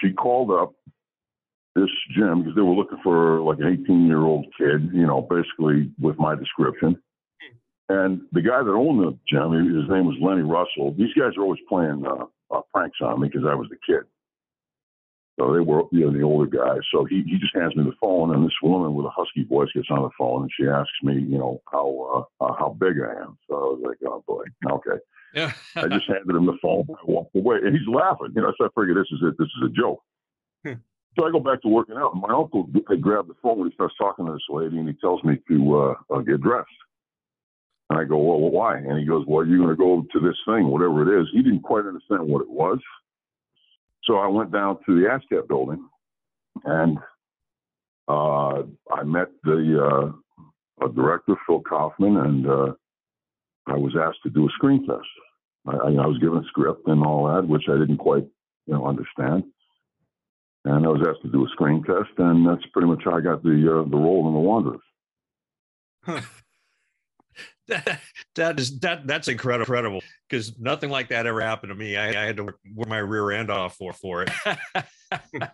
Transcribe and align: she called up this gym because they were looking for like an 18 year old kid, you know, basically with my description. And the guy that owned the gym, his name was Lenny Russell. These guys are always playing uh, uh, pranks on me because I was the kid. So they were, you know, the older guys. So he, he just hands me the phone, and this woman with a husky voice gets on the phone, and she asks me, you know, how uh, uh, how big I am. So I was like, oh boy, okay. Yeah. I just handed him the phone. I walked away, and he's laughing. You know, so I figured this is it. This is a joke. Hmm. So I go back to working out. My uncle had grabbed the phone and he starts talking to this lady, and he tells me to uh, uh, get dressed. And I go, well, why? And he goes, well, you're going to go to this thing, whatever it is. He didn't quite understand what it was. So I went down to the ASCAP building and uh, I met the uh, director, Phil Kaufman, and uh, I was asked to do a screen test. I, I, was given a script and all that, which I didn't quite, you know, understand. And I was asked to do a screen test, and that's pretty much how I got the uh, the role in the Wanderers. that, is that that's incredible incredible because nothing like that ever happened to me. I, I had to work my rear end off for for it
she 0.00 0.12
called 0.12 0.50
up 0.50 0.72
this 1.74 1.90
gym 2.16 2.42
because 2.42 2.54
they 2.56 2.62
were 2.62 2.74
looking 2.74 2.98
for 3.02 3.40
like 3.40 3.58
an 3.58 3.78
18 3.82 4.06
year 4.06 4.22
old 4.22 4.46
kid, 4.56 4.90
you 4.92 5.06
know, 5.06 5.22
basically 5.22 5.90
with 6.00 6.18
my 6.18 6.34
description. 6.34 7.00
And 7.88 8.20
the 8.32 8.42
guy 8.42 8.62
that 8.62 8.70
owned 8.70 9.00
the 9.00 9.18
gym, 9.26 9.52
his 9.52 9.88
name 9.88 10.04
was 10.04 10.16
Lenny 10.20 10.42
Russell. 10.42 10.94
These 10.98 11.14
guys 11.18 11.32
are 11.38 11.42
always 11.42 11.60
playing 11.68 12.04
uh, 12.04 12.26
uh, 12.54 12.60
pranks 12.74 12.98
on 13.00 13.20
me 13.20 13.28
because 13.28 13.46
I 13.48 13.54
was 13.54 13.68
the 13.70 13.78
kid. 13.86 14.04
So 15.38 15.52
they 15.52 15.60
were, 15.60 15.82
you 15.92 16.04
know, 16.04 16.12
the 16.12 16.22
older 16.22 16.46
guys. 16.46 16.80
So 16.92 17.04
he, 17.04 17.22
he 17.22 17.38
just 17.38 17.54
hands 17.54 17.76
me 17.76 17.84
the 17.84 17.94
phone, 18.00 18.34
and 18.34 18.44
this 18.44 18.56
woman 18.62 18.94
with 18.94 19.06
a 19.06 19.10
husky 19.10 19.44
voice 19.44 19.68
gets 19.72 19.86
on 19.90 20.02
the 20.02 20.10
phone, 20.18 20.42
and 20.42 20.50
she 20.58 20.66
asks 20.66 20.90
me, 21.02 21.14
you 21.14 21.38
know, 21.38 21.62
how 21.70 22.26
uh, 22.40 22.44
uh, 22.44 22.54
how 22.58 22.76
big 22.80 22.96
I 23.00 23.22
am. 23.22 23.38
So 23.48 23.54
I 23.54 23.60
was 23.60 23.82
like, 23.84 23.98
oh 24.10 24.24
boy, 24.26 24.44
okay. 24.68 25.00
Yeah. 25.34 25.52
I 25.76 25.86
just 25.88 26.06
handed 26.08 26.34
him 26.34 26.46
the 26.46 26.58
phone. 26.60 26.86
I 26.90 27.04
walked 27.04 27.36
away, 27.36 27.58
and 27.62 27.76
he's 27.76 27.86
laughing. 27.86 28.32
You 28.34 28.42
know, 28.42 28.52
so 28.58 28.66
I 28.66 28.80
figured 28.80 28.96
this 28.96 29.12
is 29.12 29.20
it. 29.22 29.38
This 29.38 29.46
is 29.46 29.70
a 29.70 29.80
joke. 29.80 30.02
Hmm. 30.64 30.82
So 31.16 31.26
I 31.26 31.30
go 31.30 31.40
back 31.40 31.62
to 31.62 31.68
working 31.68 31.96
out. 31.96 32.14
My 32.14 32.34
uncle 32.34 32.68
had 32.88 33.02
grabbed 33.02 33.28
the 33.28 33.34
phone 33.42 33.60
and 33.60 33.70
he 33.70 33.74
starts 33.74 33.94
talking 33.98 34.26
to 34.26 34.32
this 34.32 34.42
lady, 34.50 34.78
and 34.78 34.88
he 34.88 34.94
tells 35.00 35.22
me 35.24 35.38
to 35.48 35.78
uh, 35.78 35.94
uh, 36.14 36.20
get 36.20 36.40
dressed. 36.40 36.68
And 37.90 37.98
I 37.98 38.04
go, 38.04 38.18
well, 38.18 38.50
why? 38.50 38.76
And 38.76 38.98
he 38.98 39.06
goes, 39.06 39.24
well, 39.26 39.46
you're 39.46 39.58
going 39.58 39.70
to 39.70 39.76
go 39.76 40.04
to 40.12 40.20
this 40.20 40.36
thing, 40.46 40.68
whatever 40.68 41.02
it 41.02 41.22
is. 41.22 41.28
He 41.32 41.42
didn't 41.42 41.62
quite 41.62 41.86
understand 41.86 42.28
what 42.28 42.42
it 42.42 42.50
was. 42.50 42.78
So 44.08 44.16
I 44.16 44.26
went 44.26 44.50
down 44.50 44.78
to 44.86 44.94
the 44.98 45.06
ASCAP 45.06 45.46
building 45.48 45.86
and 46.64 46.98
uh, 48.08 48.62
I 48.90 49.02
met 49.04 49.28
the 49.44 50.14
uh, 50.82 50.88
director, 50.88 51.34
Phil 51.46 51.60
Kaufman, 51.60 52.16
and 52.16 52.46
uh, 52.48 52.72
I 53.66 53.74
was 53.74 53.94
asked 54.00 54.22
to 54.22 54.30
do 54.30 54.46
a 54.46 54.52
screen 54.52 54.86
test. 54.86 55.06
I, 55.66 55.72
I, 55.72 56.06
was 56.06 56.18
given 56.20 56.38
a 56.38 56.48
script 56.48 56.88
and 56.88 57.04
all 57.04 57.26
that, 57.26 57.46
which 57.46 57.64
I 57.68 57.78
didn't 57.78 57.98
quite, 57.98 58.26
you 58.66 58.74
know, 58.74 58.86
understand. 58.86 59.44
And 60.64 60.86
I 60.86 60.88
was 60.88 61.06
asked 61.06 61.22
to 61.22 61.28
do 61.30 61.44
a 61.44 61.48
screen 61.50 61.84
test, 61.84 62.10
and 62.16 62.48
that's 62.48 62.64
pretty 62.72 62.88
much 62.88 63.02
how 63.04 63.16
I 63.16 63.20
got 63.20 63.42
the 63.42 63.50
uh, 63.50 63.88
the 63.88 63.96
role 63.96 64.26
in 64.26 64.34
the 64.34 64.40
Wanderers. 64.40 64.80
that, 68.34 68.58
is 68.58 68.78
that 68.80 69.06
that's 69.06 69.28
incredible 69.28 69.62
incredible 69.62 70.02
because 70.28 70.58
nothing 70.58 70.90
like 70.90 71.08
that 71.08 71.26
ever 71.26 71.40
happened 71.40 71.70
to 71.70 71.74
me. 71.74 71.96
I, 71.96 72.08
I 72.22 72.26
had 72.26 72.36
to 72.38 72.44
work 72.44 72.88
my 72.88 72.98
rear 72.98 73.30
end 73.30 73.50
off 73.50 73.76
for 73.76 73.92
for 73.92 74.24
it 74.24 74.30